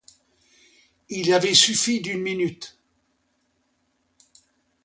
[1.11, 2.79] Et il avait suffi d'une minute.